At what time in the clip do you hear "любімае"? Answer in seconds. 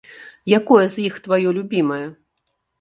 1.61-2.03